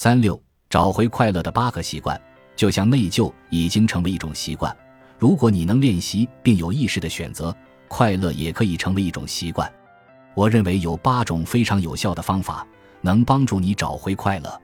[0.00, 2.16] 三六找回快乐的八个习惯，
[2.54, 4.72] 就像内疚已经成为一种习惯。
[5.18, 7.52] 如果你能练习并有意识的选择，
[7.88, 9.68] 快乐也可以成为一种习惯。
[10.36, 12.64] 我认为有八种非常有效的方法
[13.00, 14.62] 能帮助你找回快乐。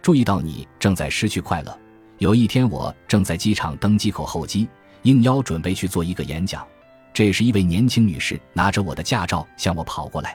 [0.00, 1.78] 注意到你正在失去快乐。
[2.16, 4.66] 有一天，我正在机场登机口候机，
[5.02, 6.66] 应邀准备去做一个演讲。
[7.12, 10.34] 这时，一位年轻女士拿着我的驾照向我跑过来。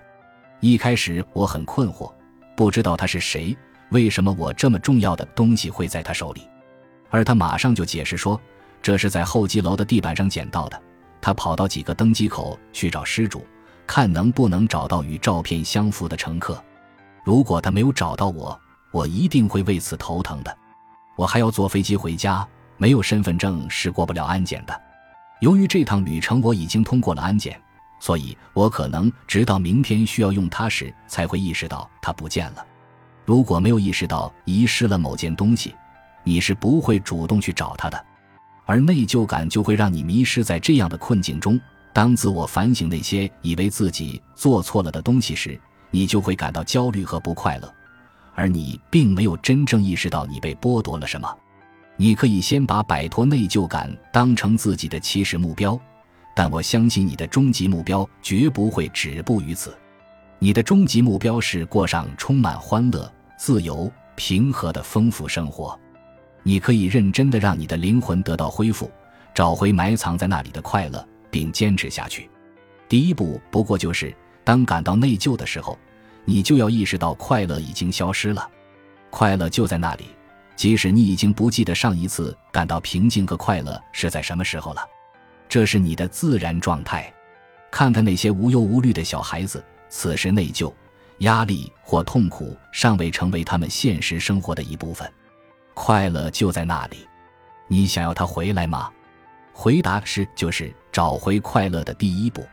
[0.60, 2.14] 一开始，我很困惑，
[2.56, 3.58] 不知道她是谁，
[3.90, 6.48] 为什么我这么重要的东西会在他手里。
[7.10, 8.40] 而他马上就解释说，
[8.82, 10.82] 这是在候机楼的地板上捡到的。
[11.22, 13.46] 他跑到几个登机口去找失主。
[13.88, 16.60] 看能不能找到与照片相符的乘客。
[17.24, 18.60] 如果他没有找到我，
[18.90, 20.58] 我一定会为此头疼的。
[21.16, 22.44] 我还要坐飞机回家，
[22.78, 24.82] 没有身份证是过不了安检的。
[25.40, 27.62] 由于这趟旅程我已经通过了安检，
[28.00, 32.66] 所以我可能直到明天需要用它时才会意识到它不见了。
[33.26, 35.76] 如果没有意识到遗失了某件东西，
[36.24, 38.06] 你是不会主动去找它的，
[38.66, 41.60] 而内疚感就会让你迷失在这样的困境中。
[41.92, 45.60] 当自我反省那些以为自己做错了的东西时，
[45.92, 47.74] 你就会感到焦虑和不快乐，
[48.36, 51.34] 而你并没有真正意识到你被剥夺了什么。
[51.98, 55.80] 你可以先把摆脱内疚感当成自己的起始目标，
[56.36, 59.74] 但我相信你的终极目标绝不会止步于此。
[60.38, 65.80] 你的终极目标是过上充满欢乐、自由、平和的丰富生活。
[66.44, 68.92] 你可以认真的让你的灵魂得到恢复，
[69.34, 71.06] 找回埋藏在那里的快乐。
[71.36, 72.30] 并坚持下去。
[72.88, 75.78] 第一步不过就是，当感到内疚的时候，
[76.24, 78.50] 你就要意识到快乐已经消失了。
[79.10, 80.06] 快乐就在那里，
[80.56, 84.82] 即使你已经不记得上一次感到平静和快乐是在什么时候了。
[85.50, 87.14] 这是你的自然状态。
[87.70, 90.72] 看看那些无忧无虑的小孩子，此时内疚、
[91.20, 95.12] 压力或痛苦尚未成为他们现实生活的一部分。
[95.74, 97.08] 快乐就在那里。
[97.68, 98.92] 你想要它回来吗？
[99.54, 102.46] 回答是，就是找回快乐的第一步，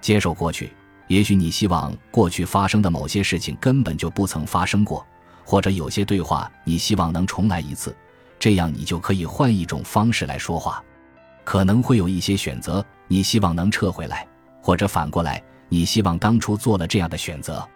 [0.00, 0.72] 接受过去。
[1.08, 5.06] 也许你希望过去发生的某些事情根本就不曾发生过，
[5.44, 7.94] 或者有些对话你希望能重来一次，
[8.38, 10.82] 这样你就可以换一种方式来说话。
[11.44, 14.26] 可能会有一些选择你希望能撤回来，
[14.60, 17.66] 或者反过来，你希望当初做了这样的选择。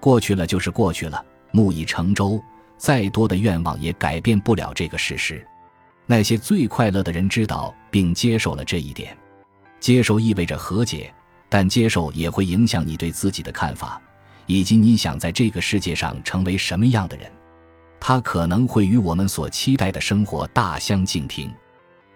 [0.00, 2.42] 过去了就是过去了，木已成舟，
[2.76, 5.44] 再多的愿望也改变不了这个事实。
[6.06, 9.16] 那些最快乐的人知道并接受了这一点，
[9.80, 11.12] 接受意味着和解，
[11.48, 14.00] 但接受也会影响你对自己的看法，
[14.46, 17.30] 以及你想在这个世界上成为什么样的人。
[18.00, 21.52] 它可能会与我们所期待的生活大相径庭。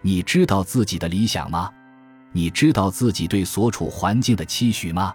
[0.00, 1.70] 你知道自己的理想吗？
[2.32, 5.12] 你知道自己对所处环境的期许吗？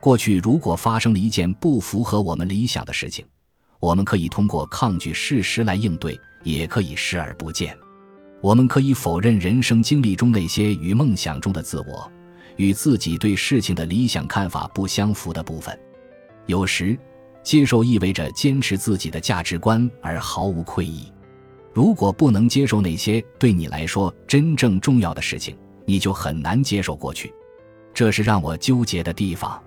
[0.00, 3.24] 过去如果发生了一件不符合我们理想的事情，
[3.80, 7.76] 我们可以通过抗拒事实来应对，也可以视而不见。
[8.40, 12.10] 我们可以否认人生经历中那些与梦想中的自我、
[12.56, 15.76] 与自己对事情的理想看法不相符的部分。
[16.44, 16.96] 有时，
[17.42, 21.10] 接受意味着坚持自己的价值观而毫无愧意。
[21.72, 27.32] 如果不能接受那些对你来说真正重要的事情，你就很难接受过去。
[27.92, 29.60] 这是让我纠结的地方。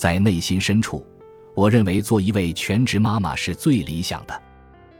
[0.00, 1.04] 在内心深处，
[1.54, 4.42] 我认为做一位全职妈妈是最理想的。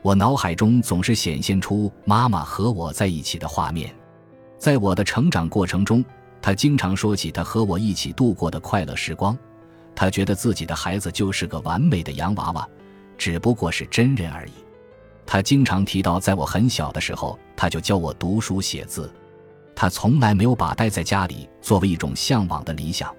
[0.02, 3.90] 我脑海中总是显现出妈妈和我在一起的画面，
[4.58, 6.04] 在我的成长过程中，
[6.42, 9.34] 她经常说起她和我一起度过的快乐时光。
[9.94, 12.68] 她觉得自己的孩子就是个完美的洋娃娃，
[13.16, 14.52] 只不过是真人而已。
[15.24, 19.10] 她经常提到，在我很小的时候，她就教我读书写字。
[19.74, 23.10] 她从来没有把待在家里作为一种向往的理想，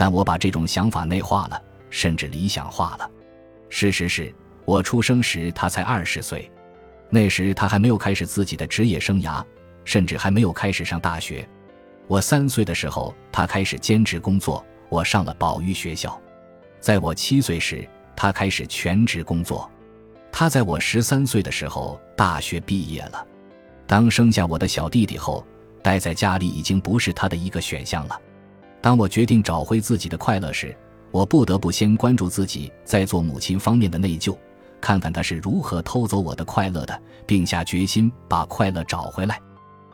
[0.00, 3.10] 但我把这种想法内化了，甚至理想化了。
[3.68, 4.34] 事实是。
[4.64, 6.50] 我出生时，他才二十岁，
[7.10, 9.44] 那时他还没有开始自己的职业生涯，
[9.84, 11.46] 甚至还没有开始上大学。
[12.06, 16.18] 我三岁的时候，他开始兼职工作，我上了保育学校。
[16.78, 17.86] 在我七岁时，
[18.16, 19.70] 他开始全职工作。
[20.32, 23.26] 他在我十三岁的时候大学毕业了。
[23.86, 25.44] 当生下我的小弟弟后，
[25.82, 28.18] 待在家里已经不是他的一个选项了。
[28.80, 30.76] 当我决定找回自己的快乐时，
[31.10, 34.36] 我不得不先关注自己在做母亲方面的内疚。
[34.80, 39.38] 看看他是如何偷走我的快乐的，并下决心把快乐找回来。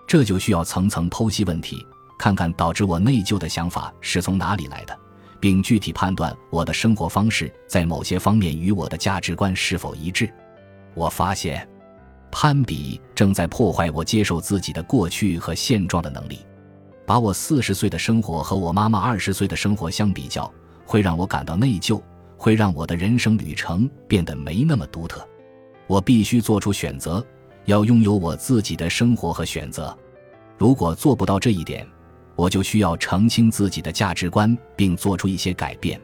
[0.07, 1.85] 这就需要层层剖析问题，
[2.17, 4.97] 看看导致我内疚的想法是从哪里来的，
[5.41, 10.33] 并具体判断我的生活方式在某些方面与我的价值观是否一致。
[10.95, 11.69] 我发现，
[12.31, 16.47] 攀比正在破坏我接受自己的过去和现状的能力。
[17.07, 20.53] 把我四十岁的生活和我妈妈二十岁的生活相比较，
[20.85, 21.99] 会让我感到内疚。
[22.39, 25.27] 会让我的人生旅程变得没那么独特。
[25.87, 27.25] 我必须做出选择，
[27.65, 29.97] 要拥有我自己的生活和选择。
[30.59, 31.89] 如果做不到这一点，
[32.35, 35.99] 我就需要澄清自己的价值观，并做出一些改变。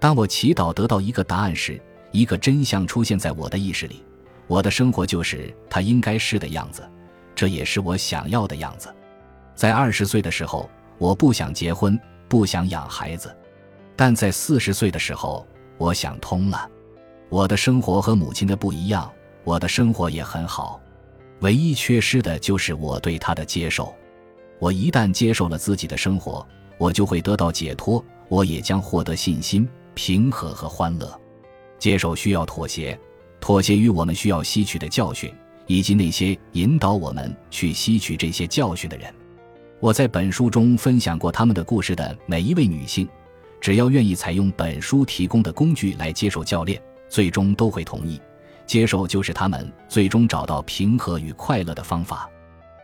[0.00, 4.02] 当我祈祷得到一个答案时，一个真相出现在我的意识里：
[4.48, 6.82] 我的生活就是它应该是的样子，
[7.32, 8.92] 这也是我想要的样子。
[9.60, 13.28] 在二十岁的时候，我不想结婚，不想养孩子；
[13.94, 15.46] 但在四十岁的时候，
[15.76, 16.66] 我想通了。
[17.28, 19.12] 我的生活和母亲的不一样，
[19.44, 20.80] 我的生活也很好，
[21.40, 23.94] 唯一缺失的就是我对他的接受。
[24.58, 26.46] 我一旦接受了自己的生活，
[26.78, 31.20] 我就会得到解脱，我也将获得信心、平和和欢乐。
[31.78, 32.98] 接受需要妥协，
[33.40, 35.30] 妥协于我们需要吸取的教训，
[35.66, 39.14] 以及那些引导我们去吸取这些教训的人。
[39.80, 43.08] 我在本书中分享过他们的故事的每一位女性，
[43.62, 46.80] 只要愿意采用本书提供的工具来接受教练。
[47.08, 48.20] 最终都会同意，
[48.66, 52.28] 接受就是他们最终找到平和与快乐的方法。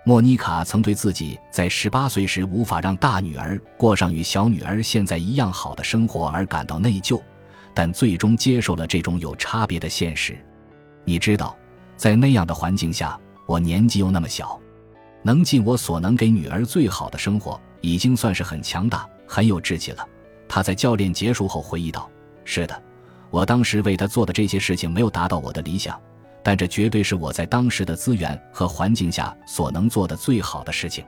[0.05, 7.23] 莫妮卡曾对自己在十八岁时无法让大女儿过上与小女儿现在一样好的生活而感到内疚，
[7.73, 10.37] 但最终接受了这种有差别的现实。
[11.05, 11.57] 你知道，
[11.97, 13.17] 在那样的环境下，
[13.47, 14.59] 我年纪又那么小，
[15.27, 20.07] 能尽我所能给女儿最好的生活，已经算是很强大、很有志气了。
[20.47, 22.09] 他在教练结束后回忆道
[22.47, 22.83] ：“是的。”
[23.29, 26.01] 我当时为他做的这些事情没有达到我的理想，
[26.45, 31.05] 但这绝对是我在当时的资源和环境下所能做的最好的事情。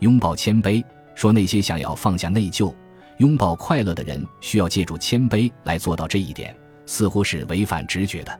[0.00, 2.74] 拥抱谦卑，说那些想要放下内疚、
[3.16, 6.54] 拥抱快乐的人，需要借助谦卑来做到这一点，
[6.84, 8.38] 似乎是违反直觉的。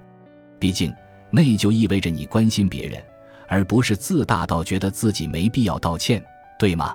[0.59, 0.95] 毕竟，
[1.31, 3.03] 内疚意味着你关心别人，
[3.49, 6.25] 而不是自大到觉得自己没必要道歉，
[6.59, 6.95] 对吗？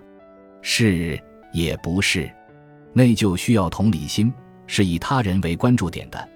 [0.61, 1.19] 是
[1.51, 2.31] 也不是，
[2.93, 4.33] 内疚需要同理心。
[4.67, 6.29] 是以他人为关注点的，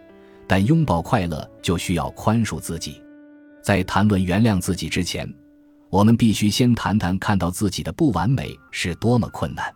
[0.46, 3.02] 但拥抱快乐就需要宽恕自己。
[3.64, 5.26] 在谈论原谅自己之前，
[5.90, 9.74] 我们必须先谈谈看到自己的不完美是多么困难。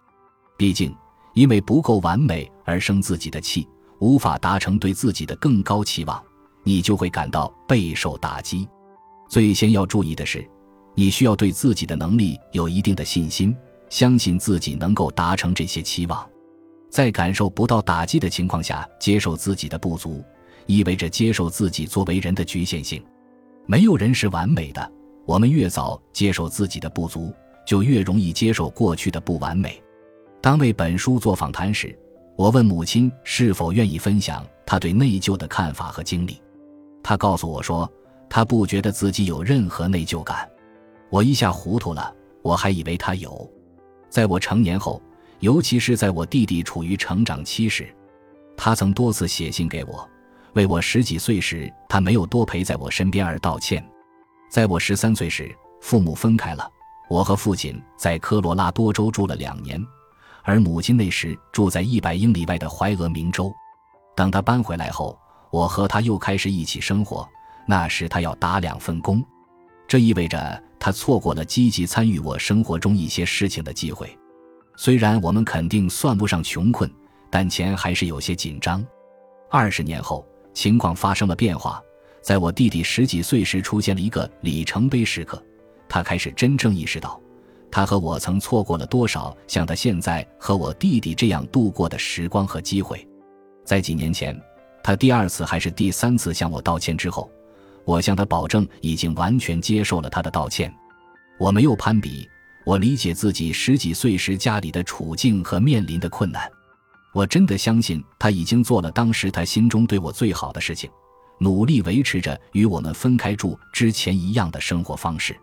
[0.57, 0.94] 毕竟，
[1.35, 3.65] 因为不够完美而生自己的气，
[4.01, 6.21] 无法达成对自己的更高期望，
[6.65, 8.68] 你就会感到备受打击。
[9.29, 10.43] 最先要注意的是，
[10.95, 13.55] 你需要对自己的能力有一定的信心，
[13.87, 16.27] 相信自己能够达成这些期望。
[16.89, 20.23] 在感受不到打击的情况下，接受自己的不足，
[20.65, 23.01] 意味着接受自己作为人的局限性。
[23.67, 24.91] 没有人是完美的。
[25.27, 27.31] 我们越早接受自己的不足，
[27.67, 29.79] 就越容易接受过去的不完美。
[30.41, 31.95] 当为本书做访谈时，
[32.35, 36.41] 我问母亲是否愿意分享她对内疚的看法和经历。
[37.03, 37.87] 她告诉我说，
[38.29, 40.47] 他不觉得自己有任何内疚感。
[41.09, 43.49] 我一下糊涂了，我还以为他有。
[44.09, 45.01] 在我成年后。
[45.39, 47.95] 尤其是在我弟弟处于成长期时，
[48.57, 50.05] 他曾多次写信给我，
[50.51, 53.81] 为我十几岁时他没有多陪在我身边而道歉。
[54.51, 55.49] 在我十三岁时，
[55.79, 56.69] 父母分开了，
[57.09, 59.81] 我和父亲在科罗拉多州住了两年，
[60.43, 63.49] 而母亲那时住在一百英里外的怀俄明州。
[64.17, 65.17] 等他搬回来后，
[65.51, 67.25] 我和他又开始一起生活。
[67.69, 69.24] 那时他要打两份工，
[69.88, 74.10] 这意味着他错过了积极参与我生活中一些事情的机会。
[74.75, 76.92] 虽然我们肯定算不上穷困，
[77.30, 78.83] 但钱还是有些紧张。
[79.51, 81.80] 二十年后，情况发生了变化。
[82.24, 85.39] 在我弟弟十几岁时，出现了一个里程碑时刻，
[85.88, 87.21] 他开始真正意识到，
[87.69, 93.07] 他和我曾错过了多少像他现在和我弟弟这样度过的时光和机会。
[93.64, 94.35] 在几年前，
[94.83, 97.30] 他第二次还是第三次向我道歉之后，
[97.89, 100.71] 我向他保证已经完全接受了他的道歉。
[101.39, 102.29] 我没有攀比。
[102.63, 106.47] 我理解自己十几岁时家里的处境和面临的困难，
[107.15, 110.87] 我真的相信他已经做了当时他心中对我最好的事情，
[111.39, 115.35] 努力维持着与我们分开住之前一样的生活方式。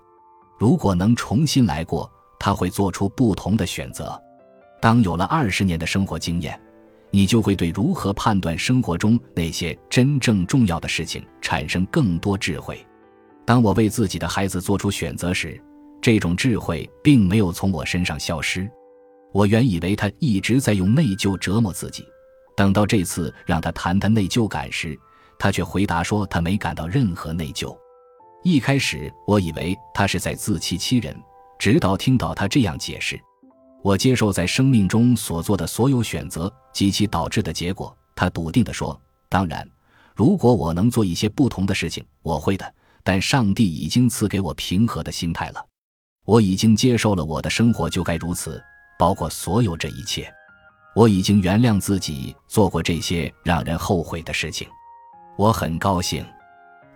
[0.56, 4.16] 如果能重新来过，他会做出不同的选择。
[4.80, 6.60] 当有了二十年的生活经验，
[7.16, 12.78] 你就会对如何判断生活中那些真正重要的事情产生更多智慧。
[13.46, 15.58] 当我为自己的孩子做出选择时，
[16.02, 18.70] 这种智慧并没有从我身上消失，
[19.32, 22.04] 我原以为他一直在用内疚折磨自己。
[22.54, 24.94] 等到这次让他谈谈内疚感时，
[25.38, 27.74] 他却回答说他没感到任何内疚。
[28.42, 31.16] 一开始我以为他是在自欺欺人，
[31.58, 33.18] 直到听到他这样解释。
[33.82, 37.96] 我接受在生命中所做的所有选择及其导致的结果。
[38.14, 39.68] 他笃定地说：“当然，
[40.14, 42.74] 如果我能做一些不同的事情，我会的。
[43.04, 45.64] 但上帝已经赐给我平和的心态了。”
[46.26, 48.60] 我已经接受了我的生活就该如此，
[48.98, 50.28] 包括所有这一切。
[50.92, 54.66] 我已经原谅自己做过这些让人后悔的事情。
[55.36, 56.24] 我很高兴，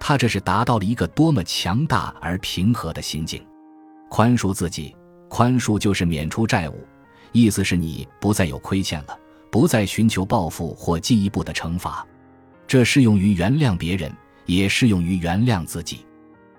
[0.01, 3.47] 他这是达到了一个多么强大而平和的心境。
[4.09, 4.97] 宽恕自己，
[5.31, 6.87] 宽恕就是免除债务，
[7.31, 9.17] 意思是你不再有亏欠了，
[9.51, 12.05] 不再寻求报复或进一步的惩罚。
[12.67, 14.13] 这适用于原谅别人，
[14.45, 16.05] 也适用于原谅自己。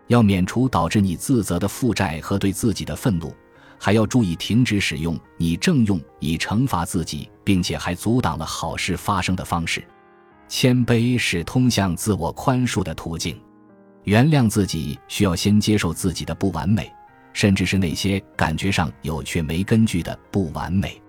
[0.08, 3.34] 要免除导致你自责的负债和对自己的愤怒，
[3.78, 9.84] 还要注意停止使用你正用以惩罚自己，并且还阻挡了好事发生的方式。
[10.48, 13.40] 谦卑是通向自我宽恕的途径。
[14.04, 16.92] 原谅自己需要先接受自己的不完美，
[17.34, 21.02] 甚至是那些感觉上有却没根据的不完美。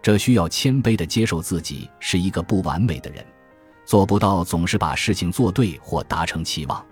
[0.00, 3.24] 这需要谦卑的接受自己是一个不完美的人，
[3.84, 6.84] 做不到总是把事情做对或达成期望。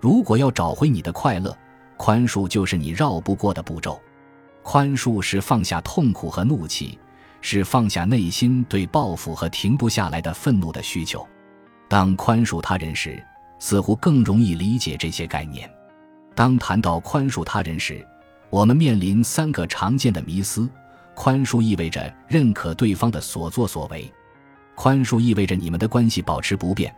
[0.00, 1.56] 如果要找回你的快乐，
[1.96, 4.00] 宽恕就是你绕不过的步骤。
[4.62, 6.98] 宽恕是放下痛苦和怒气，
[7.40, 11.26] 是放下内心对报复和停不下来的愤怒的需求。
[11.88, 13.22] 当宽恕他人时，
[13.58, 15.70] 似乎更容易理解这些概念。
[16.34, 18.06] 当谈到宽恕他人时，
[18.54, 20.70] 我们面临三个常见的迷思：
[21.12, 24.02] 宽恕意味着认可对方的所作所为；
[24.76, 26.88] 宽恕意味着你们的关系保持不变；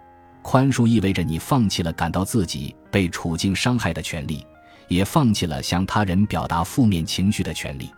[0.42, 4.46] 宽恕意味着你放弃了感到自己被处境伤害的权利，
[4.88, 7.90] 也放弃了向他人表达负面情绪的权利。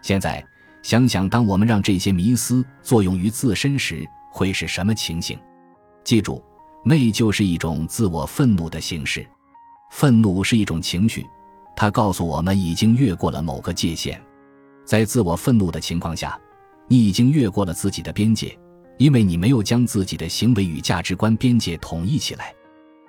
[0.00, 0.42] 现在
[0.82, 5.38] 想想，当我们让这些迷思作用于自身时，会是什么情形？
[6.04, 6.42] 记住，
[6.86, 9.26] 内疚是一种自我愤怒的形式。
[9.90, 11.26] 愤怒是一种情绪，
[11.76, 14.20] 它告诉我们已经越过了某个界限。
[14.84, 16.38] 在自我愤怒的情况下，
[16.88, 18.56] 你已经越过了自己的边界，
[18.98, 22.54] 因为你没有将自己的行为与价值观边界统一起来。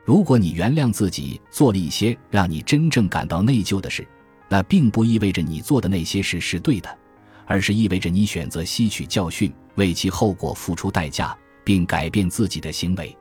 [0.04, 4.08] 如果你原谅自己做了一些让你真正感到内疚的事，
[4.48, 6.98] 那并不意味着你做的那些事是对的，
[7.46, 11.36] 而是意味着你选择吸取教训，为其后果付出代价。
[11.66, 13.18] 并改变自己的行为，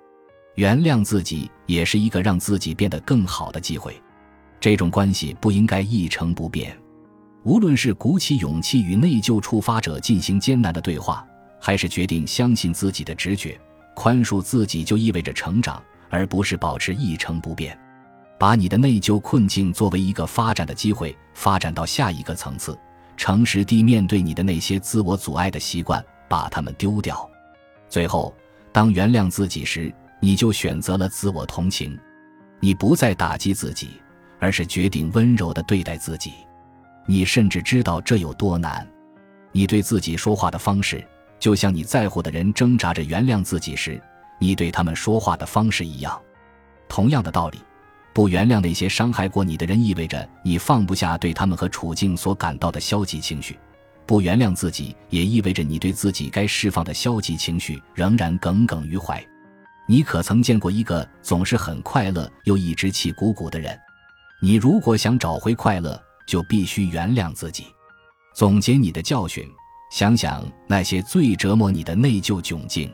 [0.57, 3.99] 原谅自己也是一个让自己变得更好的机会。
[4.64, 6.75] 这种关系不应该一成不变。
[7.42, 11.23] 无论是鼓起勇气与内疚触发者进行艰难的对话，
[11.61, 13.61] 还是决定相信自己的直觉，
[13.94, 17.78] 宽恕自己就意味着成长，而不是保持一成不变。
[18.38, 22.75] 把你的内疚困境作为一个发展的机会，发展到下一个层次，
[23.18, 27.30] 诚实地面对你的那些自我阻碍的习惯，把它们丢掉。
[27.90, 28.35] 最后，
[28.73, 31.99] 当原谅自己时，你就选择了自我同情，
[32.61, 34.00] 你不再打击自己，
[34.45, 36.35] 而是决定温柔地对待自己。
[37.07, 38.87] 你甚至知道这有多难。
[39.53, 41.03] 你对自己说话的方式，
[41.39, 43.99] 就像你在乎的人挣扎着原谅自己时，
[44.39, 46.21] 你对他们说话的方式一样。
[46.91, 47.59] 同样的道理，
[48.13, 53.59] 不原谅那些伤害过你的人，意味着你放不下对他们和处境所感到的消极情绪。
[54.05, 59.25] 不原谅自己，也意味着你对自己该释放的消极情绪仍然耿耿于怀。
[59.87, 63.79] 你可曾见过一个总是很快乐又一直气鼓鼓的人？
[64.41, 67.67] 你如果想找回快乐，就必须原谅自己。
[68.35, 69.49] 总结你的教训，
[69.91, 72.93] 想想那些最折磨你的内疚窘境，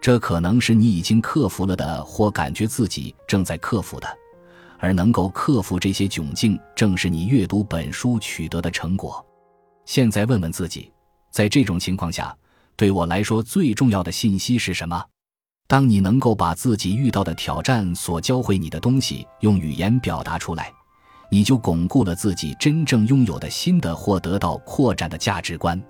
[0.00, 4.06] 这可能是你已经克服了的，或感觉自己正在克服的。
[4.78, 9.24] 而能够克服这些窘境，正是你阅读本书取得的成果。
[9.86, 10.92] 现在问问自己，
[11.30, 12.36] 在这种情况下，
[12.76, 15.02] 对我来说最重要的信息是什么？
[15.68, 20.72] 当你能够把自己遇到的挑战所教会你的东西用语言表达出来，
[21.28, 25.80] 你就巩固了自己真正拥有的新的或得到扩展的价值观。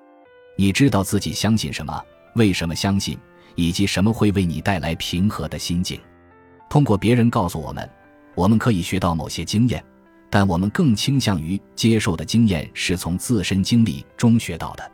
[0.57, 2.01] 你知道自己相信什么，
[2.33, 3.15] 为什么相信，
[3.53, 5.99] 以及什么会为你带来平和的心境。
[6.67, 7.87] 通过别人告诉我们，
[8.33, 9.83] 我们可以学到某些经验。
[10.29, 14.91] 但我们更倾向于接受的经验是从自身经历中学到的。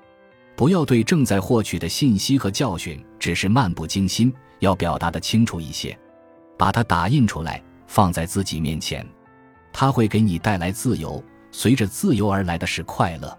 [0.56, 4.32] 不要对正在获取的信息和教训只是漫不经心，
[4.64, 5.98] 要表达的清楚一些，
[6.58, 9.06] 把它打印出来，放在自己面前。
[9.72, 13.38] 它会给你带来自由，随着自由而来的是快乐。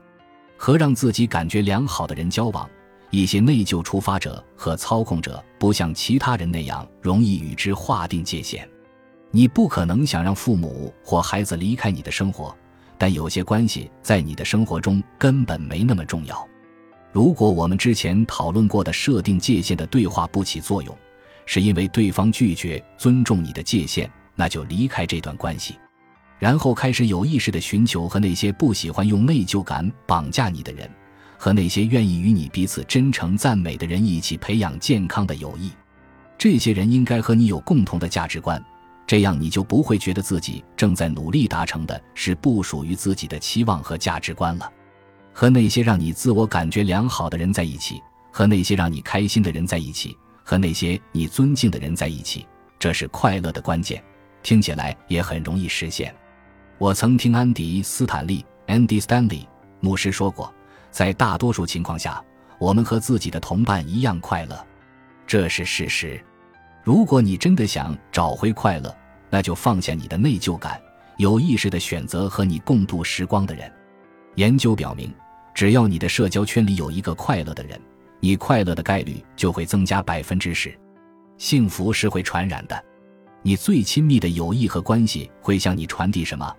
[0.57, 2.69] 和让自己感觉良好的人交往，
[3.11, 8.69] 一些内疚触发者和操控者不像其他人那样容易与之划定界限。
[9.31, 12.55] 你不可能想让父母或孩子离开你的生活，
[12.97, 16.47] 但有些关系在你的生活中根本没那么重要。
[17.13, 20.97] 如果我们之前讨论过的设定界限的对话不起作用，
[21.47, 25.77] 是因为对方拒绝尊重你的界限，那就离开这段关系，
[26.39, 30.91] 然后开始有意识的寻求和那些不喜欢用内疚感绑架你的人，
[31.39, 35.71] 和那些愿意与你彼此真诚赞美的人一起培养健康的友谊。
[36.37, 38.63] 这些人应该和你有共同的价值观。
[39.07, 44.73] 这样你就不会觉得自己正在努力达成的是不属于自己的期望和价值观了。
[45.31, 52.47] 和那些让你自我感觉良好的人在一起，和那些让你开心的人在一起，和那些你尊敬的人在一起，
[52.79, 54.01] 这是快乐的关键。
[54.43, 56.15] 听起来也很容易实现。
[56.77, 59.47] 我曾听安迪·斯坦利 （Andy Stanley）
[59.81, 60.53] 牧师说过，
[60.91, 62.23] 在大多数情况下，
[62.59, 64.67] 我们和自己的同伴一样快乐，
[65.27, 66.23] 这是事实。
[66.83, 68.95] 如果你真的想找回快乐，
[69.31, 70.79] 那就放下你的内疚感，
[71.17, 73.73] 有意识的选择和你共度时光的人。
[74.35, 75.11] 研究表明，
[75.55, 77.81] 只要你的社交圈里有一个快乐的人，
[78.25, 80.75] 你快乐的概率就会增加百分之十。
[81.37, 82.85] 幸福是会传染的，
[83.43, 86.51] 你最亲密的友谊和关系会向你传递什么？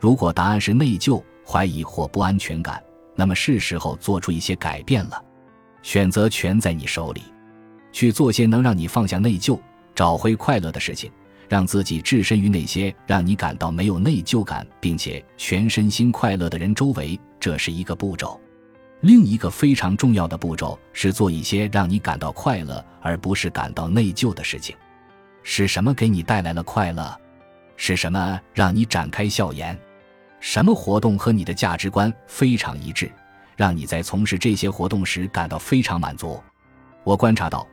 [0.00, 2.82] 如果答案是内疚、怀疑或不安全感，
[3.14, 5.24] 那么是时候做出一些改变了。
[5.84, 7.22] 选择权在你手里，
[7.92, 9.56] 去做些能让你放下内疚、
[9.94, 11.08] 找回快乐的事情，
[11.48, 17.16] 让自己置身于那些让你感到没有内疚感并且全身心快乐的人周围。
[17.38, 18.40] 这是一个步骤。
[19.02, 24.76] 另一个非常重要的步骤是做一些让你感到快乐而不是感到内疚的事情。
[25.42, 27.12] 是什么给你带来了快乐？
[27.76, 29.76] 是什么让你展开笑颜？
[30.38, 33.10] 什么活动和你的价值观非常一致，
[33.56, 36.40] 让你在从事这些活动时感到非常满足？
[37.02, 37.66] 我观察到，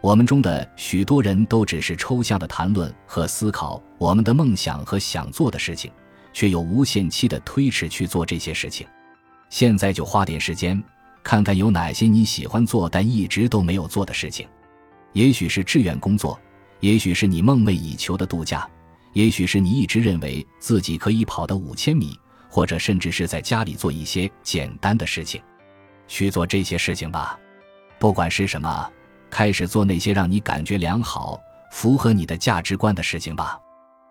[0.00, 5.90] 我们中的许多人都只是抽象的谈论和思考我们的梦想和想做的事情，
[6.32, 8.86] 却有无限期的推迟去做这些事情。
[9.48, 10.82] 现在就花点时间，
[11.22, 14.46] 看看有哪些你喜欢做但一直都没有做的事情。
[15.12, 16.38] 也许是志愿工作，
[16.80, 18.68] 也许是你梦寐以求的度假。
[19.12, 22.18] 也许是你一直认为自己可以跑的五千米，
[22.50, 25.40] 或者甚至是在家里做一些简单的事情，
[26.06, 27.38] 去做这些事情吧。
[27.98, 28.92] 不管是什么，
[29.30, 33.58] 开始做那些让你感觉良好、符合你的价值观的事情吧。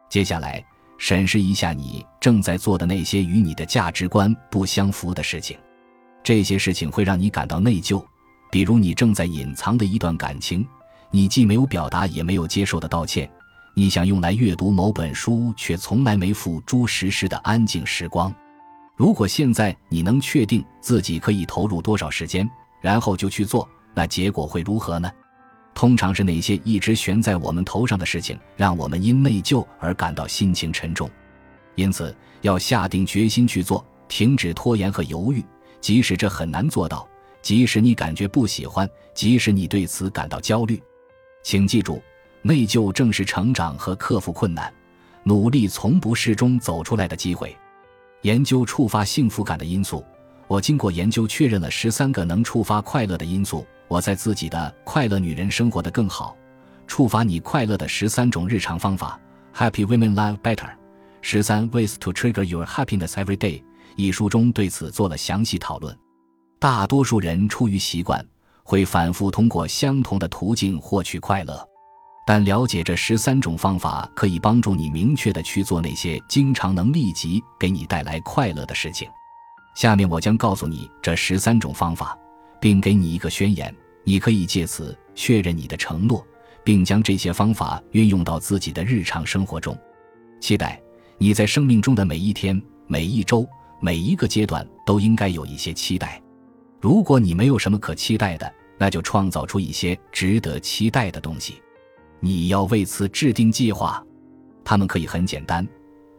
[0.09, 0.65] 接下来，
[0.97, 5.57] 审视一下你正在做的那些与你的价值观不相符的事情。
[6.23, 8.03] 这些事情会让你感到内疚，
[8.51, 10.65] 比如你正在隐藏的一段感情，
[11.11, 13.29] 你既没有表达，也没有接受的道歉。
[13.75, 18.33] 你想用来阅读某本书，却从来没付诸实施的安静时光。
[18.95, 22.49] 如果现在你能确定自己可以投入多少时间，
[22.81, 25.11] 然后就去做，那结果会如何呢？
[25.75, 31.07] 通常是那些一直悬在我们头上的事情，让我们因内疚而感到心情沉重。
[31.75, 35.43] 因此，要下定决心去做，停止拖延和犹豫，
[35.81, 37.07] 即使这很难做到，
[37.43, 40.81] 即使你感觉不喜欢，即使你对此感到焦虑。
[41.43, 42.01] 请记住。
[42.41, 44.71] 内疚正是成长和克服困难、
[45.23, 47.57] 努力从不适中走出来的机会。
[48.21, 50.05] 研究触发幸福感的因素，
[50.47, 53.65] 我经过研究确认了十三个能触发快乐的因素。
[53.87, 56.35] 我在自己的快乐女人生活的更好，
[56.87, 59.19] 触发你快乐的十三种日常方法。
[59.55, 60.69] Happy Women Live Better，
[61.21, 63.61] 十三 Ways to Trigger Your Happiness Every Day。
[63.95, 65.95] 一书中对此做了详细讨论。
[66.59, 68.25] 大多数人出于习惯，
[68.63, 71.63] 会反复通过相同的途径获取快乐。
[72.25, 79.07] 但了解这十三种方法，可以帮助你明确的去做那些经常能立即给你带来快乐的事情。
[79.75, 82.17] 下面我将告诉你这十三种方法，
[82.59, 86.25] 并给你一个宣言，你可以借此确认你的承诺，
[86.63, 89.77] 并将这些方法运用到自己的日常生活中。
[90.39, 90.81] 期待
[91.17, 93.47] 你在生命中的每一天、每一周、
[93.81, 96.21] 每一个阶段都应该有一些期待。
[96.79, 101.61] 如果你没有什么可期待的，那就创造出一些值得期待的东西。
[102.21, 104.01] 你要为此制定计划，
[104.63, 105.67] 他们可以很简单，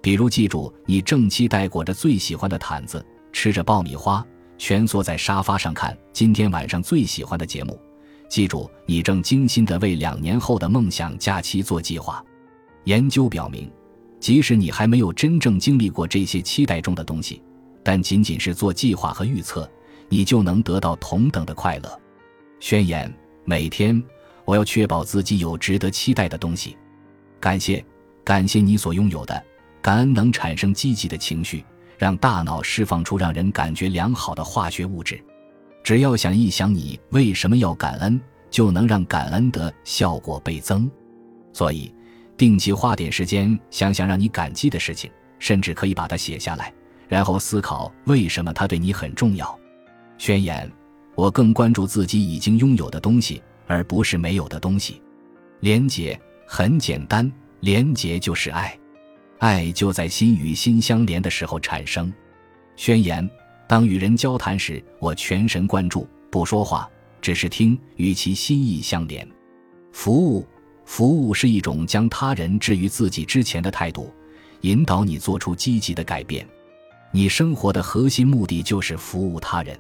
[0.02, 3.04] 比如记住你正期待裹着最喜欢的毯子，
[3.36, 7.78] 吃着爆米花，蜷缩在沙发上看今天晚上最喜欢的节目。
[8.30, 12.24] 记住你正精心地为两年后的梦想假期做计划。
[12.84, 13.70] 研究表明，
[14.18, 17.42] 即使你还没有真正经历过这些期待中的东西，
[17.84, 19.70] 但仅仅是做计划和预测，
[20.08, 22.00] 你就能得到同等的快乐。
[22.58, 23.12] 宣言：
[23.44, 24.02] 每天。
[24.46, 26.74] 我要确保自己有值得期待的东西。
[27.38, 27.84] 感谢，
[28.24, 29.44] 感谢你所拥有的。
[29.82, 31.62] 感恩能产生积极的情绪，
[31.98, 35.22] 让大脑释放出让人感觉良好的化学物质。
[35.82, 40.90] 只要想一想你为什么要感恩，就能让感恩的效果倍增。
[41.52, 41.92] 所以，
[42.36, 46.72] 定期花点时间想想让你感激的事情，甚至可以把它写下来，
[47.08, 49.58] 然后思考为什么它对你很重要。
[50.18, 50.70] 宣言：
[51.14, 53.42] 我更关注自己已经拥有的东西。
[53.68, 55.02] 而不是没有的东西。
[55.58, 57.28] 连结很简单，
[57.58, 58.78] 连结就是爱，
[59.38, 62.12] 爱就在心与心相连的时候产生。
[62.76, 63.28] 宣言：
[63.66, 66.88] 当与人交谈时，我全神贯注，不说话，
[67.20, 69.26] 只是听，与其心意相连。
[69.92, 70.46] 服务，
[70.84, 74.12] 服务是一种将他人置于自己之前的态度，
[74.62, 76.46] 引导你做出积极的改变。
[77.12, 79.78] 你生活的核心目的就是服务他人。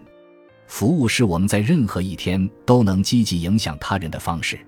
[0.66, 4.58] 服务是我们在任何一天都能积极影响他人的方式。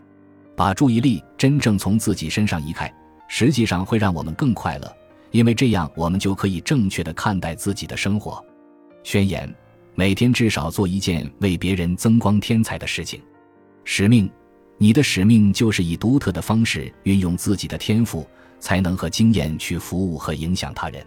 [0.54, 2.92] 把注意力真正从自己身上移开，
[3.28, 4.96] 实际上会让我们更快乐，
[5.30, 8.44] 因为这样我们就可以正确的看待自己的生活。
[9.04, 9.54] 宣言：
[9.94, 13.22] 每天至少做一件为别人增光添彩的事情。
[13.84, 14.28] 使命：
[14.76, 18.26] 你的使命就是以独特的方式运用自己的天赋、
[18.58, 21.04] 才能和经验去服务和影响他人。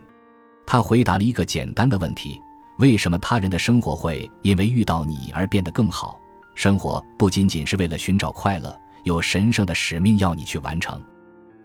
[0.65, 2.39] 他回答了一个简单的问题：
[2.79, 6.19] 为什么他人的生活会因为遇到你而变得更好？
[6.53, 11.01] 生活不仅仅是为了寻找快乐，有神圣的使命要你去完成。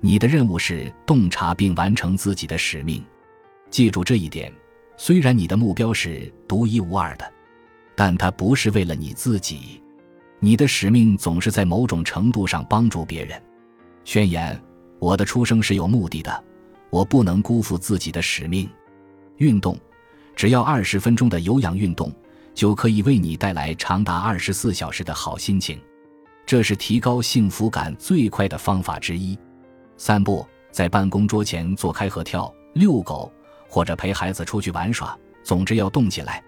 [0.07, 3.05] 你的任务是洞察并完成自己的使命。
[3.71, 4.53] 记住这一点：
[4.97, 7.29] 虽然你的目标是独一无二的，
[7.97, 9.83] 但它不是为了你自己。
[10.39, 13.43] 你的使命总是在某种程度上帮助别人。
[14.05, 14.57] 宣言：
[15.01, 16.45] 我的出生是有目的的，
[16.89, 18.71] 我不能辜负自己的使命。
[19.39, 19.77] 运动，
[20.37, 22.15] 只要二十分钟的有氧运动，
[22.55, 25.81] 就可以为你带来长达二十四小时的好心情。
[26.47, 29.37] 这是提高幸福感最快的方法之一。
[29.97, 33.33] 散步，在办公桌前做开合跳、遛狗，
[33.69, 36.43] 或者陪孩子出去玩耍，总之要动起来。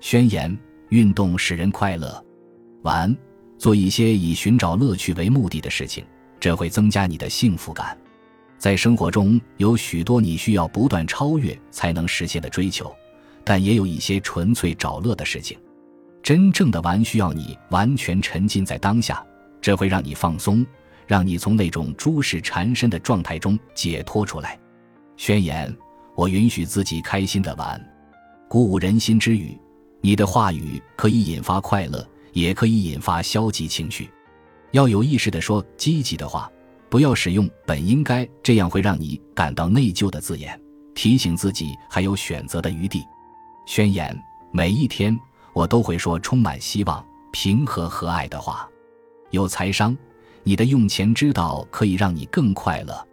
[0.00, 0.56] 宣言：
[0.88, 2.24] 运动使人快乐。
[2.82, 3.14] 玩，
[3.58, 6.04] 做一些以寻找乐趣为目的的事情，
[6.38, 7.96] 这会增加你的幸福感。
[8.58, 12.94] 在生活中有许多你需要不断超越才能实现的追求，
[13.44, 15.58] 但也有一些纯粹找乐的事情。
[16.22, 19.24] 真正的玩需要你完全沉浸在当下，
[19.60, 20.64] 这会让你放松，
[21.06, 24.58] 让你从那种诸事缠身的状态中解脱出来。
[25.16, 25.74] 宣言：
[26.14, 27.80] 我允许自己开心的玩。
[28.48, 29.58] 鼓舞人心之语：
[30.00, 34.10] 你的话语可以引发快乐，也可以引发消极情绪。
[34.72, 36.50] 要有意识地说积极的话。
[36.88, 40.58] 不要使用“本应该”这样会让你感到内疚的字眼，
[40.94, 43.04] 提醒自己还有选择的余地。
[43.66, 44.16] 宣言：
[44.52, 45.18] 每一天
[45.52, 48.68] 我都会说充满希望、平和和蔼的话。
[49.30, 49.98] 有财商，
[50.46, 53.06] 你的用钱之道可以让你更快乐。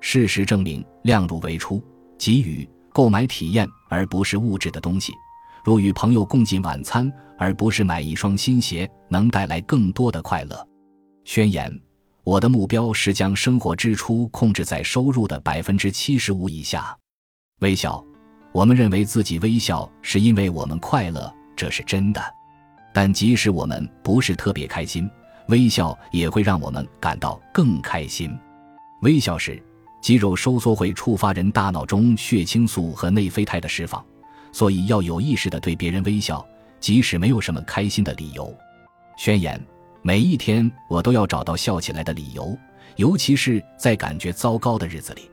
[0.00, 1.82] 事实证明，量入为出，
[2.16, 5.12] 给予、购买体验而不是物质的东西，
[5.62, 10.66] 如与朋友共进晚餐而不是买一双新鞋，能带来更多的快乐。
[11.24, 11.70] 宣言。
[12.22, 16.96] 我的目标是将生活支出控制在收入的百分之七十五以下。
[17.60, 18.04] 微笑，
[18.52, 22.22] 我们认为自己微笑是因为我们快乐，这是真的。
[22.92, 25.10] 但即使我们不是特别开心，
[25.48, 28.36] 微笑也会让我们感到更开心。
[29.02, 29.62] 微笑时，
[30.00, 34.04] 肌肉收缩会触发人大脑中血清素和内啡肽的释放，
[34.52, 36.46] 所以要有意识地对别人微笑，
[36.78, 38.54] 即使没有什么开心的理由。
[39.16, 39.60] 宣言。
[40.02, 42.56] 每一天，我都要找到笑起来的理由，
[42.96, 45.30] 尤其是在感觉糟糕的日子里。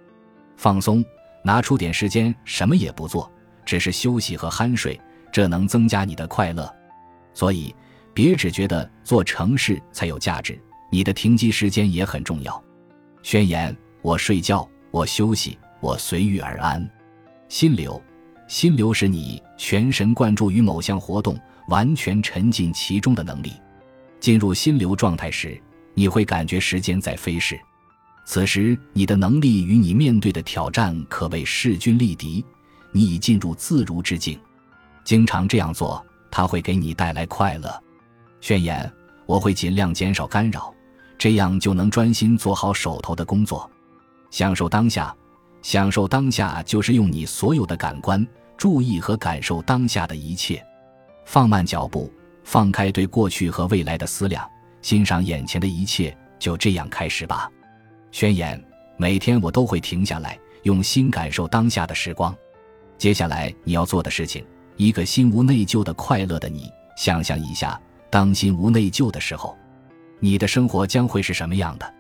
[0.58, 1.02] 放松，
[1.42, 3.32] 拿出点时间，什么也不做，
[3.66, 5.00] 只是休息和酣睡，
[5.32, 6.70] 这能增加你的快乐。
[7.34, 7.74] 所以，
[8.18, 12.64] 别只觉得做成事才有价值，你的停机时间也很重要。
[13.22, 16.84] 宣言：我睡觉，我休息，我随遇而安。
[17.48, 18.02] 心流，
[18.48, 23.54] 心流是你全神贯注于某项活动，完全沉浸其中的能力。
[24.20, 25.56] 进入心流状态时，
[25.94, 27.56] 你会感觉时间在飞逝。
[28.26, 32.44] 此时，你的能力与你面对的挑战可谓势均力敌。
[32.92, 34.40] 你已进入自如之境。
[35.04, 37.84] 经常这样做，它会给你带来快乐。
[38.48, 38.90] 宣言：
[39.26, 40.74] 我会尽量减少干扰，
[41.18, 43.70] 这样就能专心做好手头的工作，
[44.32, 45.14] 享受当下。
[45.62, 50.66] 享受当下就是用你所有的感官，注意和感受当下的一切，
[51.26, 52.10] 放慢脚步。
[52.46, 54.50] 放开对过去和未来的思量，
[54.82, 57.52] 欣赏眼前的一切，就这样开始吧。
[58.14, 58.64] 宣言：
[58.96, 62.34] 每天我都会停下来，用心感受当下的时光。
[62.98, 64.46] 接下来你要做的事情，
[64.78, 67.78] 一个心无内疚的快乐的你，想象一下，
[68.10, 69.58] 当心无内疚的时候，
[70.20, 71.94] 你的生活将会是什么样的？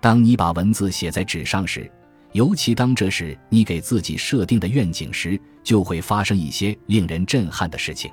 [0.00, 1.90] 当你把文字写在纸上时，
[2.32, 8.10] 尤其当这是你给自己设定的愿景时，就会发生一些令人震撼的事情。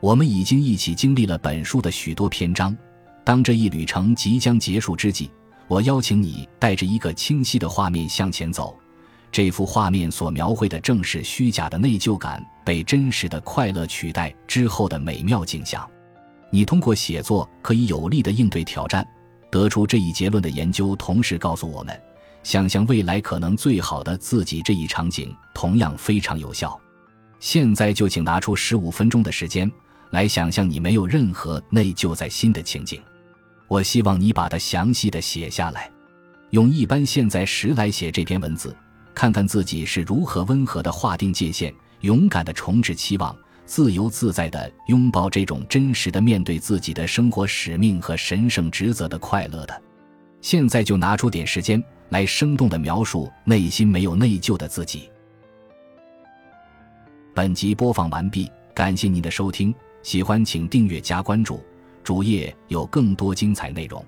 [0.00, 2.76] 我们已经一起经历了本书的许多篇章，
[3.24, 5.28] 当这一旅程即将结束之际，
[5.66, 8.78] 我邀请你带着一个清晰的画面向前走。
[9.32, 15.86] 这幅画面所描绘的正是虚假的内疚感被真实的快乐取代之后的美妙景象。
[16.50, 19.06] 你通过写作可以有力地应对挑战。
[19.50, 22.00] 得出这一结论的研究同时告诉我们，
[22.42, 26.78] 想象未来可能最好的自己这一场景同样非常有效。
[27.40, 29.70] 现在就请拿出十五分钟的时间。
[30.10, 32.98] 来想象你没有任何内疚在心的情景，
[33.66, 35.90] 我希望你把它详细的写下来，
[36.48, 38.74] 用一般现在时来写这篇文字，
[39.14, 43.36] 看看自己是如何温和的划定界限，勇敢的重置期望，
[43.68, 49.82] 自由自在的拥抱这种真实的面对自己的生活使命和神圣职责的快乐的。
[50.40, 55.10] 现在就拿出点时间，来生动的描述内心没有内疚的自己。
[57.34, 61.62] 本集播放完毕，感谢您的收听，喜欢请订阅加关注，
[62.02, 64.02] 主页有更多精彩内容。